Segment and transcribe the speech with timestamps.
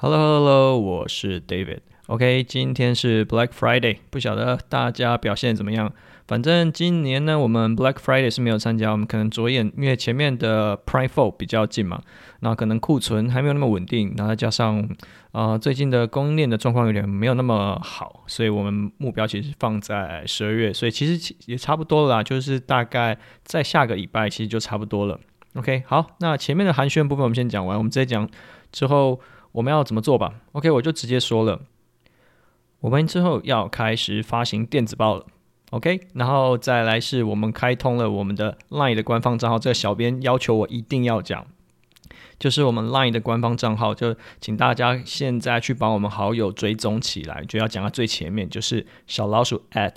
[0.00, 1.80] Hello Hello，我是 David。
[2.06, 5.92] OK，今天是 Black Friday，不晓得大家表现怎么样？
[6.28, 12.00] 反正今年呢，我们 Black Friday 是没有参加，我们可能着眼，因为前面的 Prime Four 比较近嘛，
[12.42, 14.78] 那可能库存还没有那么稳定，然后加上
[15.32, 25.18] 啊、呃、最近的供应链的状况有点没有那么好，所以我们目标其实放在十二月，所以其实也差不多啦，就是大概在下个礼拜其实就差不多了。
[25.56, 28.30] OK，好，那前面的寒暄部分我们先讲完，我们直接讲
[28.70, 29.20] 之后。
[29.58, 31.62] 我们要怎么做吧？OK，我就直接说了，
[32.78, 35.26] 我们之后要开始发行电子报了。
[35.70, 41.44] OK，然后再来是我们开通了我们的 LINE 的官方账号，这个小编要求我一定要讲，
[42.38, 49.94] 就是我们 LINE 的官方账号，就请大家现在去把我们好友追踪起来，就要讲到最前面，就是小老鼠 at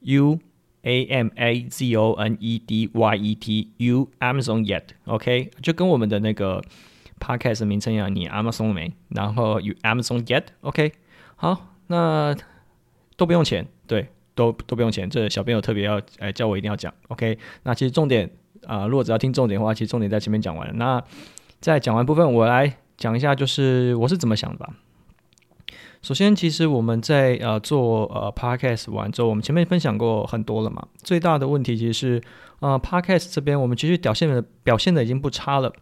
[0.00, 0.38] u
[0.82, 4.84] a m a z o n e d y e t u Amazon yet。
[5.06, 6.62] OK，就跟我们的那个。
[7.18, 8.92] Podcast 名称呀，你 Amazon 了没？
[9.08, 10.92] 然后 You Amazon yet？OK，
[11.36, 12.34] 好，那
[13.16, 15.08] 都不用钱，对，都都不用钱。
[15.10, 17.38] 这小编有特别要哎叫我一定要讲，OK。
[17.64, 18.30] 那其实重点
[18.66, 20.72] 啊、如果只要听重点的话，其实重点在前面讲完了。
[20.74, 21.02] 那
[21.60, 24.74] 在讲完部分，我来讲一下，就是我是怎么想的吧。
[26.02, 30.86] 首先，其实我们在呃做呃 Podcast 完之后，我们前面分享过很多了嘛。
[31.02, 32.22] 最大的问题其实是
[32.60, 35.72] 呃 Podcast 这边，我们其实表现的表现的已经不差了。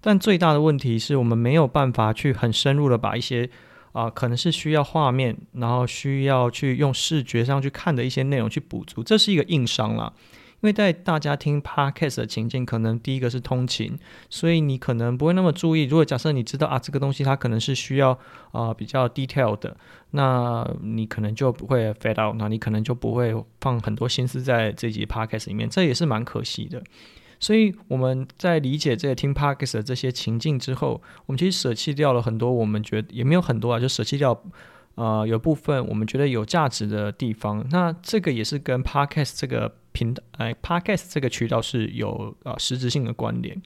[0.00, 3.48] 但最大的问题是我们没有办法去很深入的把一些
[3.92, 10.12] 啊、可能是需要画面，然后需要去用视觉上去看的一些内容去补足，这是一个硬伤啦。
[10.60, 15.84] 因为在大家听 Podcast 的情境，可能第一个是通勤，所以你可能不会那么注意。
[15.84, 18.16] 如果假设你知道啊，这个东西它可能是需要
[18.52, 19.76] 啊、比较 detail 的，
[20.10, 26.82] 那你可能就不会 fade out，那你可能就不会放很多心思在这集 Podcast 里面，这也是蛮可惜的。
[27.40, 34.42] 所以我们在理解这个听 Podcast 的这些情境之后，我们其实舍弃掉了很多我们觉得也没有很多啊，就舍弃掉
[34.96, 37.64] 呃有部分我们觉得有价值的地方。
[37.70, 43.60] 那这个也是跟 Podcast 这个频道哎 Podcast 这个渠道是有呃实质性的关联。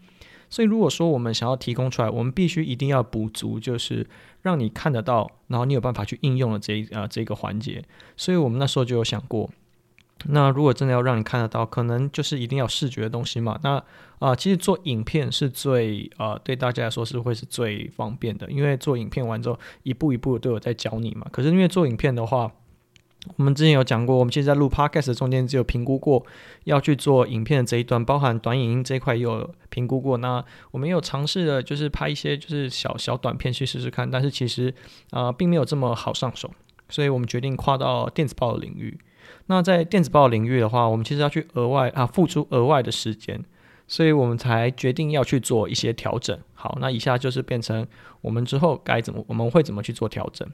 [0.51, 4.07] 所以如果说我们想要提供出来，我们必须一定要补足，就是
[4.43, 7.83] 让你看得到，然后你有办法去应用的这一呃这个环节。
[8.19, 9.49] 所以我们那时候就有想过。
[10.29, 13.59] 那如果真的要让你看得到，可能就是一定要视觉的东西嘛。
[13.63, 13.83] 那
[14.19, 21.27] 啊、其实做影片是最、呃，对大家来说是会是最方便的，因为做影片完之后，一步一步都有在教你嘛。
[21.33, 22.49] 可是因为做影片的话，
[23.37, 26.25] 我们之前有讲过，我们其实在录 Podcast 中间只有评估过
[26.65, 30.17] 要去做影片的这一段，包含短影音这一块也有评估过。
[30.19, 34.73] 那我们也有尝试的，就是拍一些就是小小短片去试试看，但是其实
[35.11, 36.49] 啊、并没有这么好上手，
[36.93, 38.97] 所以我们决定跨到电子报的领域。
[39.47, 43.43] 那在电子报领域的话，我们其实要去额外啊付出额外的时间，
[43.89, 46.39] 所以我们才决定要去做一些调整。
[46.55, 47.87] 好，那以下就是变成
[48.21, 50.49] 我们之后该怎么，我们会怎么去做调整。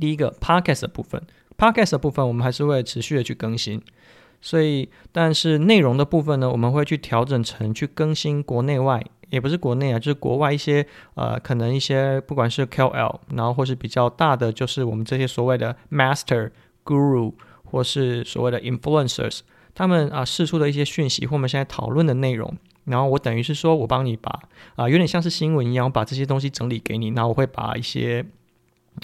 [0.00, 1.22] 第一个 Podcast 的部分
[1.56, 3.82] ，Podcast 的部分我们还是会持续的去更新，
[4.40, 16.50] 所以但是内容的部分呢，我们会去调整成去更新国内外，也不是国内啊，就是国外一些呃，可能一些不管是 KOL，然后或是比较大的，就是我们这些所谓的 Master。
[16.84, 17.34] Guru
[17.64, 19.40] 或是所谓的 influencers，
[19.74, 24.40] 他们啊释出的一些讯息或我们现在讨论的内容，然后我等于是说我帮你把
[24.74, 28.24] 啊有点像是新闻一样，我把这些东西整理给你，然后我会把一些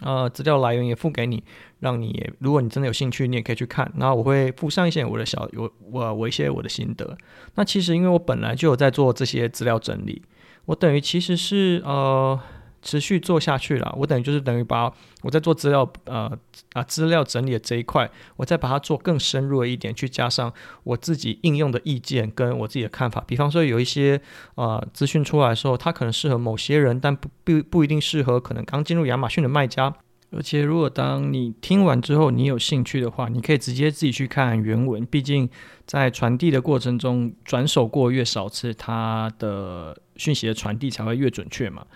[0.03, 1.43] 呃资料来源也付给你，
[1.81, 3.91] 让你也如果你真的有兴趣，你也可以去看。
[3.97, 7.17] 那我会附上一些我的小我我我一些我的心得。
[7.55, 10.23] 那其实因为我本来就有在做这些资料整理，
[10.65, 12.39] 我等于其实是呃。
[12.85, 16.31] 持续做下去了，我等于就是等于把我在做资料呃
[16.75, 20.53] 啊资料整理的这一块，我再把它做更深入的一点，去加上
[20.85, 23.25] 我自己应用的意见跟我自己的看法。
[23.27, 24.21] 比方说有一些
[24.57, 29.93] 呃资讯出来的时候，它可能适合某些人，但不不不一定适合可能刚进入亚马逊的卖家。
[30.37, 35.49] 而且如果当你听完之后你有兴趣的话，你可以直接自己去看原文，毕竟
[35.87, 41.87] 在传递的过程中转手过越少次，它的讯息的传递才会越准确嘛。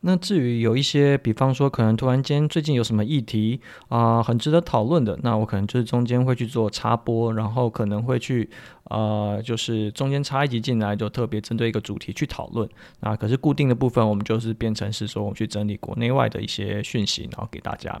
[0.00, 8.48] 那至于有一些，比方说可能突然间最近有什么议题啊、很值得讨论的，那我可能就是中间会去做插播，然后可能会去
[8.84, 12.68] 呃，就是中间插一集进来，就特别针对一个主题去讨论。
[13.00, 18.00] 那可是固定的部分，我们就是变成是说，我们去整理国内外的一些讯息，然后给大家。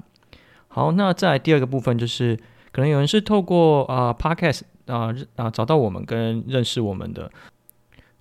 [0.68, 2.38] 好，那再来第二个部分就是，
[2.70, 7.30] 可能有人是透过啊、呃、Podcast 啊、呃、啊找到我们跟认识我们的。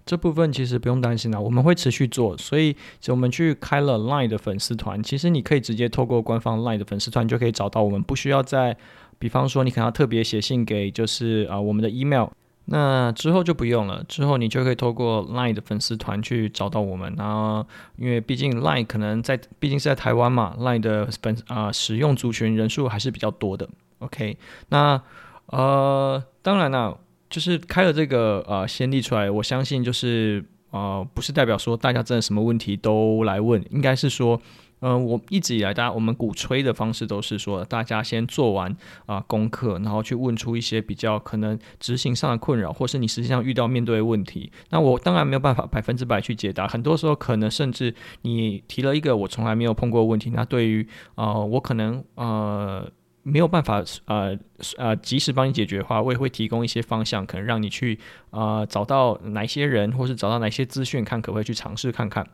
[0.08, 2.38] 这部分其实不用担心啦，我们会持续做。
[2.38, 2.76] 所以，
[3.10, 8.76] 我们去开了 Line 的粉丝团，其实你可以直接透过官方 Line 的粉丝团，就可以找到我们，不需要再，
[9.20, 12.30] 比方说你可能要特别写信给，就是啊、我们的 email。
[12.70, 17.14] 那之后就不用了，之后你就可以透过 Line 的粉丝团去找到我们。
[17.18, 17.66] 然后，
[17.96, 23.70] 因为毕竟 Line 可能在，毕竟是在台湾嘛，Line 的粉啊、使用族群人数还是比较多的。
[24.00, 24.38] OK，
[24.68, 25.02] 那
[25.46, 34.42] 呃，当然了，就是开了这个呃先例出来，我相信就是呃不是代表说大家真的什么问题都来问，应该是说。
[34.80, 38.78] 嗯、我一直以来，大家我们鼓吹的方式都是说，大家先做完
[39.08, 44.52] 啊、功课，然后去问出一些比较可能执行上的困扰，或是你实际上遇到面对的问题。
[44.70, 47.92] 那我当然没有办法百分之百去解答，很多时候可能甚至
[48.22, 52.88] 你提了一个我从来没有碰过的问题，那对于呃我可能呃
[53.38, 54.36] 没有办法呃
[54.78, 58.00] 呃及时帮你解决的话，我也会提供一些方向，可能让你去
[58.32, 62.28] 呃找到哪些人，或是找到哪些资讯，看可不可以去尝试看看。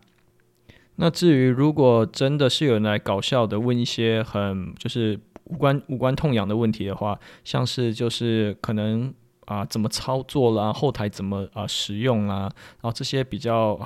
[0.96, 9.14] 那至于如果真的是有人来搞笑的问一些很就是无关无关痛痒的问题的话，像是就是可能
[9.44, 12.44] 啊、怎么操作啦，后台怎么啊、使用啦，
[12.82, 13.78] 然后这些比较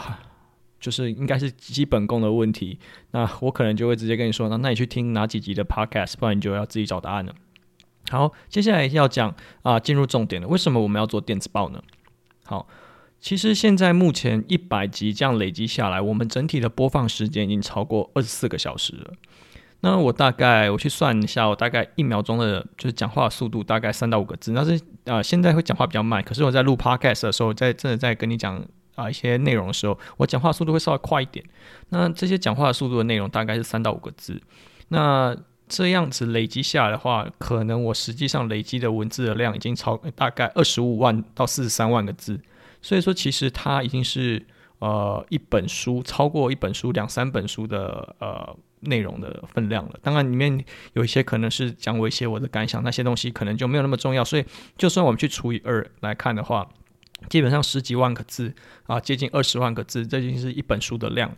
[0.80, 2.80] 就是应该是基本功的问题，
[3.12, 7.34] 那我可能就会直接跟你说，那那你去听哪几集的 podcast，不然你就要自己找答案了。
[8.10, 11.82] 好，接下来要讲啊进入重点了，为什么我们要做电子报呢？
[12.46, 12.68] 好。
[13.20, 19.12] 其实现在目前一百集这样累积下来，我们整体的播放时间已经超过二十四个小时了。
[19.80, 24.54] 那我大概我去算一下，我大概一秒钟的就是讲话速度大概三到五个字。
[24.54, 28.64] 但是呃现在会讲话比较慢，可是我在录 podcast 的时候，在真的在跟你讲
[28.98, 31.46] 啊、一些内容的时候，我讲话速度会稍微快一点。
[31.90, 34.42] 那这些讲话的速度的内容大概是三到五个字。
[34.90, 35.38] 那
[35.70, 42.40] 这样子累积下来的话，可能我实际上累积的文字的量已经超大概二十五万到四十三万个字。
[42.82, 44.44] 所以说，其实它已经是
[44.80, 50.00] 呃一本书，超过一本书两三本书的呃内容的分量了。
[50.02, 54.24] 当然，里面有一些可能是讲我一些我的感想，那些东西可能就没有那么重要。
[54.24, 54.46] 所以，
[54.78, 56.70] 就算我们去除以二来看的话，
[57.30, 58.54] 基本上十几万个字
[58.86, 61.38] 啊，接近二十万个字，这已经是一本书的量了。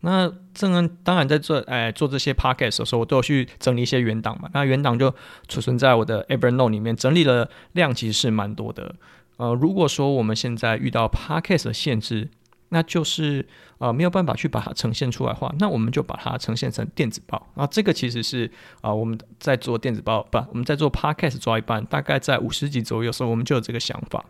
[0.00, 4.50] 那正恩当然在做哎做这些 podcast 的时候，我都有去整理一些原档嘛。
[4.52, 5.14] 那原档就
[5.48, 8.96] 储存在我的 Evernote 里面，整理的量其实是蛮多的。
[9.38, 12.28] 呃，如果说我们现在遇到 Podcast 的限制，
[12.68, 17.48] 那就是呃没有办法去把它呈现出来的话，那我们就把它呈现成电子报。
[17.54, 18.50] 那这个其实是
[18.82, 24.22] 啊、我们在做电子报不，我们在做 Podcast 做一半，大概在五十集左右的时候，我们就有这个想法。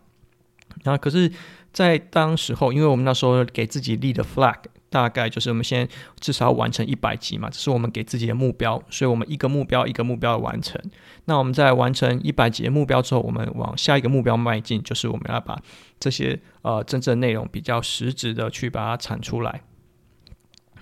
[0.83, 1.31] 那可是，
[1.71, 4.57] 在当时候，因为我们那时候给自己立的 flag。
[4.87, 5.85] 大概就是我们先
[6.21, 10.81] 至少要完成一百集嘛，这是我们给自己的目标，所以我们一个目标一个目标的完成。
[11.25, 15.59] 那我们在完成一百集的目标之后，我们往下一个目标迈进，就是我们要把
[15.99, 19.63] 这些呃真正内容比较实质的去把它产出来。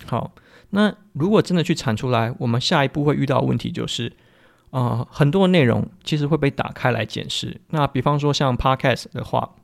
[0.06, 0.32] 好，
[0.70, 4.12] 那如果真的去产出来，我们下一步会遇到问题就是，
[4.70, 7.60] 呃，很多内容其实会被打开来检视。
[7.70, 9.56] 那比方说像 Podcast 的话，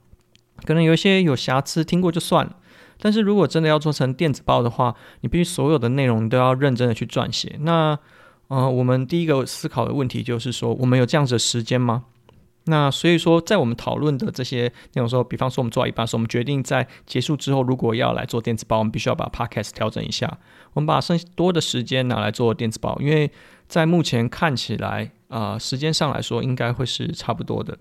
[0.65, 2.57] 可能有一些有瑕疵，听过就算了。
[3.01, 7.57] 但是如果真的要做成电子报的话，你必须所有的内容都要认真的去撰写。
[7.61, 7.99] 那，
[8.49, 12.05] 呃，我们第一个思考的问题就是说，我们有这样子的时间吗？
[12.65, 20.39] 那所以说，在我们讨论的这些内容时候，比方说我们做到一半的时候，我们决定在结束之后，如果要来做电子报，我们必须要把 Podcast 调整一下。
[20.75, 23.31] 我们把剩多的时间拿来做电子报，因为
[23.67, 27.79] 在目前看起来，啊、时间上来说应该会是差不多的。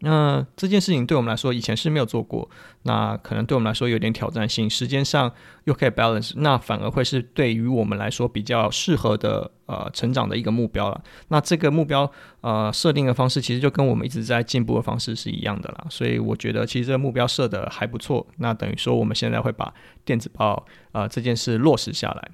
[0.00, 2.48] 那这件事情对我们来说以前是没有做过，
[2.82, 5.32] 那可能对我们来说有点挑战性，时间上
[5.64, 11.02] 又可以 balance，那反而会是对于我们来说比较适合的呃成长的一个目标了。
[11.28, 12.10] 那这个目标
[12.42, 18.26] 呃设定的方式其实就跟我们一直在进步的方式是一样的啦，所以我觉得其实这个目标设得还不错。
[18.36, 19.72] 那等于说我们现在会把
[20.04, 22.30] 电子报呃这件事落实下来。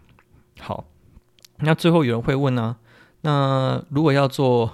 [0.58, 0.84] 好，
[1.60, 2.76] 那最后有人会问呢，
[3.20, 4.72] 那如果要做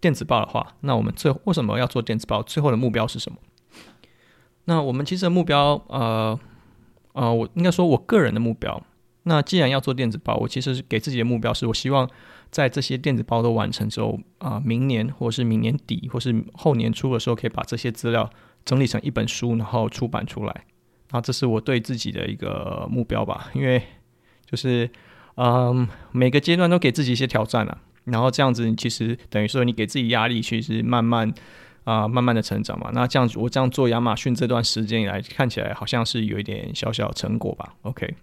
[0.00, 2.42] 电子报的话，那我们最为什么要做电子报？
[2.42, 3.38] 最后的目标是什么？
[4.64, 6.38] 那我们其实的目标，呃
[7.12, 8.82] 呃，我应该说我个人的目标。
[9.24, 12.08] 那既然要做电子报，我其实给自己的目标是，我希望
[12.50, 18.30] 在这些电子报都完成之后，啊、明年或是明年底或是后年初的时候，可以把这些资料
[18.64, 20.64] 整理成一本书，然后出版出来。
[21.10, 23.82] 那这是我对自己的一个目标吧，因为
[24.46, 24.88] 就是
[25.34, 27.78] 嗯、每个阶段都给自己一些挑战了、
[28.10, 31.32] 然后这样子，其实等于说你给自己压力，其实慢慢
[31.84, 32.90] 啊、慢慢的成长嘛。
[32.92, 37.74] 那这样子，我这样做亚马逊这段时间以来，看起来好像是有一点小小成果吧。
[37.82, 38.14] OK，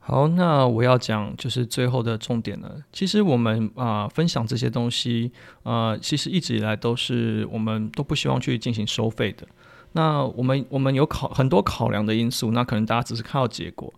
[0.00, 2.76] 好，那我要讲就是最后的重点了。
[2.92, 9.46] 其实我们啊、分享这些东西啊、其实一直以来都是我们都不希望去进行收费的。
[9.92, 13.92] 那我们我们有考很多考量的因素，那可能大家只是看到结果。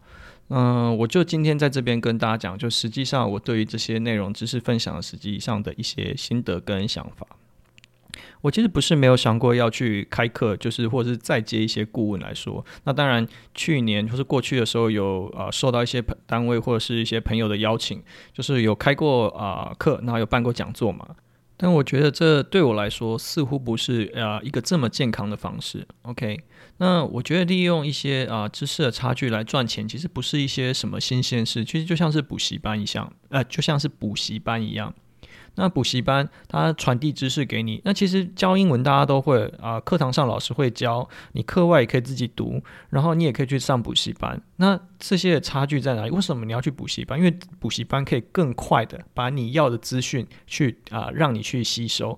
[0.50, 7.26] 嗯，我就今天在这边跟大家讲，就实际上我对于这些内容知识分享实际上的一些心得跟想法。
[8.40, 12.64] 我其实不是没有想过要去开课，就是或者是再接一些顾问来说。
[12.84, 18.02] 那当然，去年或是过去的时候有啊、呃、受到一些单位或者是一些朋友的邀请，
[18.32, 21.06] 就是有开过啊、课，然后有办过讲座嘛。
[21.60, 25.86] 但我觉得这对我来说似乎不是啊、呃、一个这么健康的方式。
[26.02, 26.40] OK，
[26.76, 34.94] 那我觉得利用一些啊、知识的差距来赚钱，其实不是一些什么新鲜事，其实就像是补习班一样，呃，就像是补习班一样。
[35.60, 44.40] 那补习班他传递知识给你，那其实教英文大家都会啊，课堂上老师会教，你课外也可以自己读，然后你也可以去上补习班。
[44.56, 46.10] 那这些的差距在哪里？
[46.10, 47.18] 为什么你要去补习班？
[47.18, 52.16] 因为补习班可以更快的把你要的资讯去啊让你去吸收。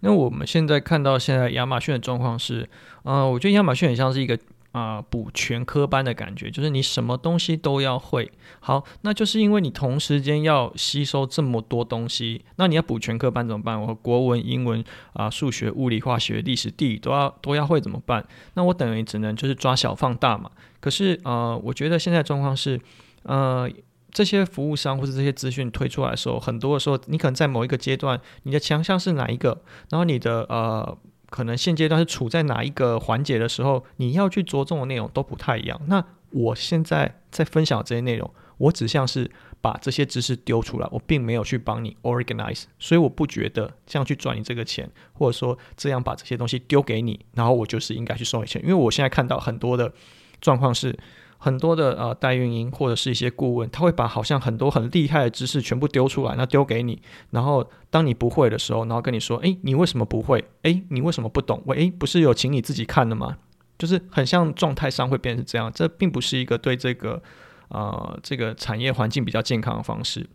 [0.00, 2.68] 那我们现在看到现在亚马逊的状况是，
[3.04, 4.38] 呃，我觉得亚马逊很像是一个。
[4.76, 8.30] 啊，补全科班的感觉，就是你什么东西都要会。
[8.60, 13.80] 好，那就是因为你同时间要吸收这么多东西，那你要补全科班怎么办？
[13.80, 18.22] 我国文、英文啊、数学、物理、化学、历史、地理都要都要会怎么办？
[18.52, 20.50] 那我等于只能就是抓小放大嘛。
[20.78, 22.78] 可是呃，我觉得现在状况是，
[23.22, 23.66] 呃，
[24.10, 30.98] 这些服务商或者这些资讯推出来的时候，很多的时候你可能在某一个阶段，你的强项是哪一个，然后你的呃。
[31.30, 35.80] 可能现阶段是处在哪一个环节的时候，你要去着重的内容都不太一样。
[35.86, 39.30] 那我现在在分享这些内容，我只像是
[39.60, 48.62] 把这些知识丢出来，我并没有去帮你 organize，所以我不觉得这样去赚你这个钱，或者说这样把这些东西丢给你，然后我就是应该去收你钱。
[48.62, 49.92] 因为我现在看到很多的
[50.40, 50.96] 状况是。
[51.38, 57.00] 很多的呃代运营或者是一些顾问，他会把好像很多很厉害的知识全部丢出来，那丢给你，
[57.30, 60.44] 然后当你不会的时候，然后跟你说，诶，你为什么不会？
[60.62, 61.62] 诶，你为什么不懂？
[61.66, 63.36] 喂，诶，不是有请你自己看的吗？
[63.78, 67.22] 就是很像状态上会变成这样，这并不是一个对这个
[67.68, 70.28] 呃这个产业环境比较健康的方式。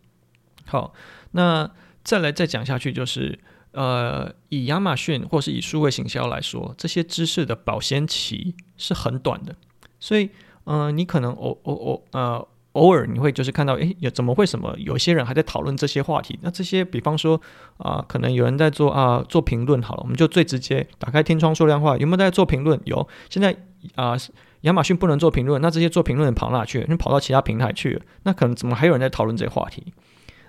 [0.66, 0.94] 好，
[1.32, 1.70] 那
[2.04, 3.40] 再来再讲下去，就是
[3.72, 9.56] 呃以亚马逊或是以数位行销来说，这些知识的保鲜期是很短的，
[10.00, 10.30] 所以。
[10.66, 14.74] 嗯、你可能偶偶偶呃偶尔你会就是看到，诶，有怎么会什么？
[14.78, 16.40] 有些人还在讨论这些话题。
[16.42, 17.42] 那这些，比方说
[17.78, 19.82] 啊、可能有人在做啊、做评论。
[19.82, 22.80] 好了，我们就最直接打开天窗说亮话，有没有在做评论？
[22.86, 23.06] 有。
[23.30, 23.54] 现在
[23.96, 24.16] 啊、
[24.62, 26.86] 亚马逊不能做评论，那这些做评论跑哪去？
[26.88, 28.02] 你跑到其他平台去了。
[28.24, 29.92] 那可能怎么还有人在讨论这些话题？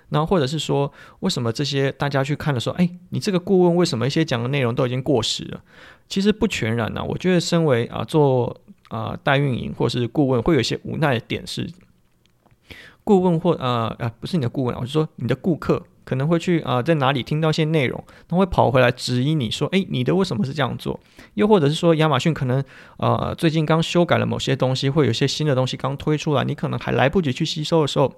[0.07, 5.61] 然后或者是说，为什么这些大家去看的时候，诶，你这个顾问为什么一些讲的内容都已经过时了？
[6.07, 8.61] 其实不全然呢、我觉得身为啊、做。
[8.93, 11.67] 啊、呃，代运营或是顾问会有一些无奈的点是，
[13.03, 20.99] 顾问或呃啊不是你的顾问，我是说你的顾客可能会去啊、呃、在哪里听到一些内容，他会跑回来质疑你说，诶，你的为什么是这样做？
[21.33, 22.63] 又或者是说亚马逊可能
[22.97, 28.13] 呃最近刚修改了某些东西，会有一些新的东西刚推出来，你可能还来不及去吸收的时候，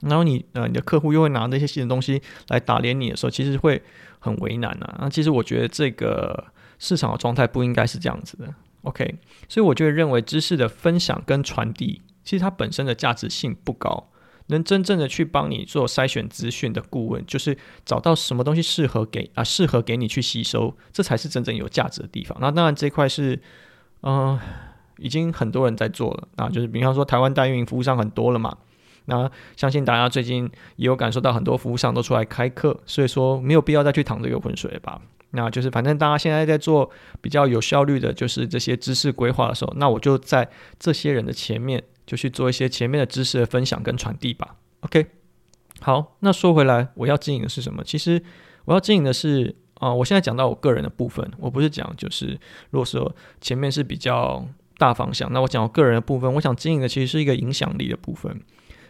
[0.00, 3.82] 然后你呃你的客户又会拿那些新的东西来打脸你的时候，其实会
[4.20, 5.00] 很为难、啊。
[5.02, 6.46] 那其实我觉得这个
[6.78, 8.54] 市场的状态不应该是这样子的。
[8.82, 9.16] OK，
[9.48, 14.10] 所以我就会认为知识的分享跟传递，其实它本身的价值性不高。
[14.50, 22.38] 能真正的去帮你做筛选资讯的顾问，就是找到什么东西适合给啊，适合给你去吸收，这才是真正有价值的地方。
[22.40, 23.38] 那当然这块是，
[24.02, 24.38] 嗯、
[24.96, 26.28] 已经很多人在做了。
[26.36, 28.56] 那就是比方说台湾代运营服务商很多了嘛。
[29.04, 34.98] 那相信大家最近也有感受到很多服务商都出来开课，所以说没有必要再去淌这个浑水了吧。
[35.30, 44.56] 那就是，反正大家现在在做比较有效率的，就是这些知识规划的时候，那我就在这些人的前面，就去做一些前面的知识的分享跟传递吧。
[44.80, 45.06] OK，
[45.80, 47.84] 好，那说回来，我要经营的是什么？
[47.84, 48.22] 其实
[48.64, 52.38] 我要经营的是啊、我现在讲到我个人的部分，我不是讲就是，
[52.70, 54.44] 如果说前面是比较
[54.76, 58.40] 大方向，那我讲我个人的部分，我想经营的其实是一个影响力的部分。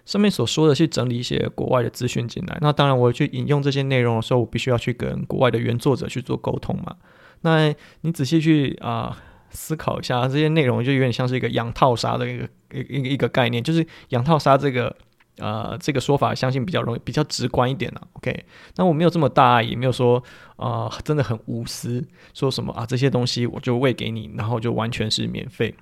[0.09, 6.97] 上面所说的去整理一些国外的资讯进来，那当然我去引用这些内容的时候，我必须要去跟国外的原作者去做沟通嘛。
[7.43, 9.15] 那你仔细去啊、
[9.51, 14.97] 思考一下，这些内容就有点像是一个养套杀的一个一一个一个概念，就是养套杀这个
[15.37, 18.01] 呃这个说法，相信比较容易比较直观一点了。
[18.15, 18.47] OK，
[18.77, 20.25] 那我没有这么大，也没有说
[20.57, 25.75] 啊、真的很无私，说什么啊这些东西我就喂给你，然后就完全是免费。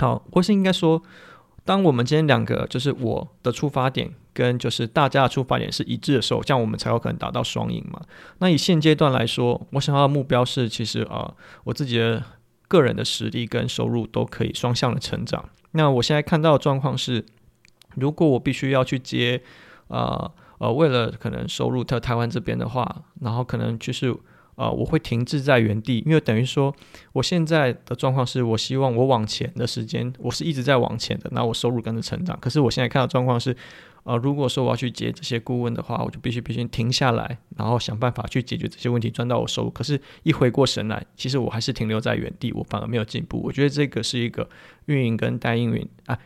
[0.00, 1.00] 好，或是应该说。
[1.64, 8.00] 当我们今天两个就是我的出发点跟就是大家的出发点是一致的时候，这样我们才有可能达到双赢嘛。
[8.38, 12.22] 那以现阶段来说，我想要的目标是，其实啊、呃，我自己的
[12.68, 15.48] 个人的实力跟收入都可以双向的成长。
[15.72, 17.24] 那我现在看到的状况是，
[17.94, 19.42] 如果我必须要去接
[19.88, 24.14] 啊呃，呃，为了可能收入在台湾这边的话，然后可能就是。
[24.56, 26.74] 啊、呃，我会停滞在原地，因为等于说，
[27.12, 32.38] 我现在的状况是我希望我往前的时间，我是一直在往前的，那我收入跟着成长。
[32.40, 33.56] 可是我现在看到状况是，
[34.04, 39.70] 呃，如果说我要去接这些顾问的话，我就必须必须停下来，然后想办法去解决这些问题，赚到我收入。
[39.70, 43.40] 可是，一回过神来，其实我还是停留在原地，我反而没有进步。
[43.42, 44.48] 我觉得这个是一个
[44.86, 46.18] 运营跟代运营啊，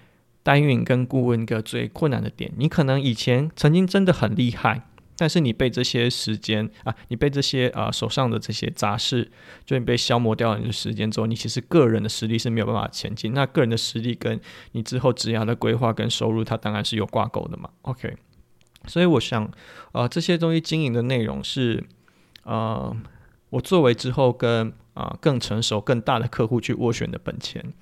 [0.42, 2.52] 代运营跟顾问一个最困难的点。
[2.56, 4.82] 你可能以前曾经真的很厉害。
[5.20, 9.28] 但是你被这些时间啊，你被这些啊手上的这些杂事，
[9.66, 13.34] 就你被消磨掉你的时间之后，你其实个人的实力是没有办法前进。
[13.34, 14.40] 那个人的实力跟
[14.72, 17.68] 你之后职涯的规划跟收入，它当然是有挂钩的嘛。
[17.82, 18.16] OK，
[18.86, 19.50] 所以我想，
[19.90, 21.84] 呃，这些东西经营的内容是，
[22.44, 22.96] 呃，
[23.50, 27.72] 我作为之后跟啊、更成熟、更大的客户去斡旋的本钱。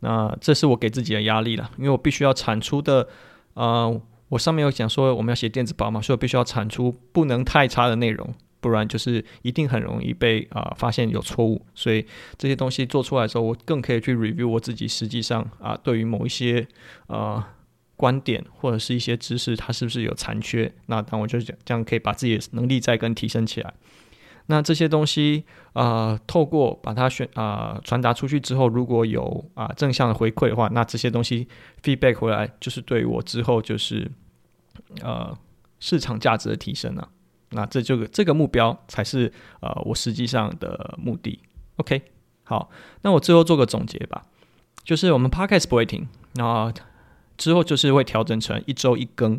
[0.00, 3.08] 那这是我给自己的压力了，因为我必须要产出的，
[3.54, 4.02] 呃。
[4.30, 11.60] 我上面有讲说我们要写电子报嘛，所以我必须要产出不能太差的内容，不然就是一定很容易被啊、发现有错误。
[11.74, 12.06] 所以
[12.38, 16.66] 这些东西做出来之后，我更可以去 review 我自己实际上啊、对于某一些
[17.08, 17.44] 呃
[17.96, 20.72] 观点或者是一些知识，它是不是有残缺。
[20.86, 23.74] 那当我就讲这样可以把自己的能力再更提升起来。
[24.46, 25.82] 那这些东西啊、
[26.12, 31.46] 呃，透过把它选啊、传达出去之后，如果有啊、正向的回馈的话，那这些东西
[31.82, 34.10] feedback 回来就是对我之后就是。
[35.02, 35.36] 呃，
[35.78, 37.08] 市场价值的提升、啊？
[37.50, 41.38] 那这就这个目标才是呃我实际上的目的。
[41.76, 42.02] OK，
[42.42, 42.70] 好，
[43.02, 44.24] 那我最后做个总结吧，
[44.82, 46.72] 就是我们 Podcast 不会停，那
[47.36, 49.38] 之后就是会调整成一周一更，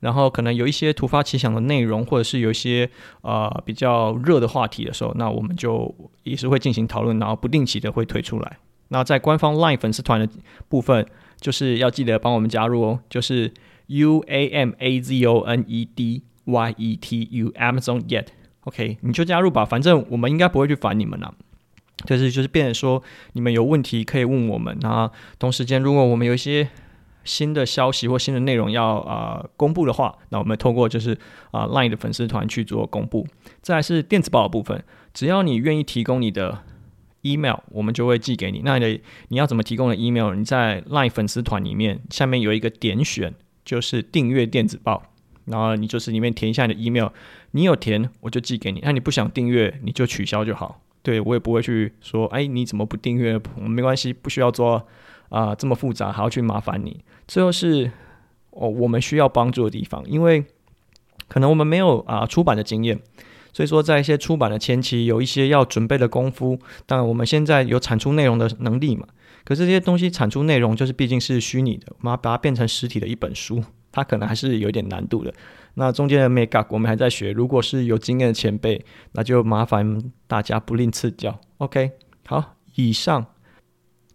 [0.00, 2.90] 然后可能有一些突发奇想的内容，或者是有一些
[3.22, 8.58] 呃比较热的话题的时候，那我们就也是会进行讨论，然后不定期的会推出来。
[8.88, 10.28] 那在官方 Line 粉丝团的
[10.68, 11.06] 部分，
[11.40, 13.52] 就是要记得帮我们加入哦，就是。
[13.90, 21.34] U A M A Z O N E D Y E T U Amazon Yet，OK，你就加入吧，反正我们应该不会去烦你们了。
[22.04, 23.02] 就是就是变成说，
[23.32, 25.10] 你们有问题可以问我们啊。
[25.38, 26.68] 同时间，如果我们有一些
[27.24, 31.12] 新的消息或新的内容要啊、公布的话，那我们透过就是
[31.50, 33.26] 啊、呃、Line 的粉丝团去做公布。
[33.60, 34.82] 再来是电子报的部分，
[35.12, 36.62] 只要你愿意提供你的
[37.22, 38.62] email，我们就会寄给你。
[38.64, 40.34] 那你的你要怎么提供的 email？
[40.34, 43.34] 你在 Line 粉丝团里面下面有一个点选。
[43.64, 45.02] 就是订阅电子报，
[45.44, 47.08] 然后你就是里面填一下你的 email，
[47.50, 50.80] 你有填我就寄给你，那你不想订阅你就取消就好。
[51.02, 53.38] 对，我也不会去说，哎，你怎么不订阅？
[53.58, 54.88] 没关系，不需要做
[55.28, 57.04] 啊、这么复杂，还要去麻烦你。
[57.26, 57.90] 最后是
[58.50, 60.44] 哦，我们需要帮助的地方，因为
[61.28, 62.98] 可能我们没有啊、出版的经验，
[63.52, 66.58] 所以说在一些出版的前期有一些要准备的功夫。
[66.86, 69.06] 当然我们现在有产出内容的能力嘛。
[69.44, 75.32] 可是这些东西产出内容就是毕竟是虚拟的，我们要把它变成实体的一本书，它可能还是有点难度的。
[75.74, 81.38] 那中间的 make up 我们还在学，如果是有经验的前辈，那就麻烦大家不吝赐教。
[81.58, 81.92] OK，
[82.26, 83.24] 好，以上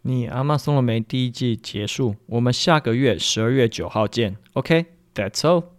[0.06, 1.00] 你阿妈送了没？
[1.00, 4.36] 第一季结束，我们下个月十二月九号见。
[4.54, 5.73] OK，That's all。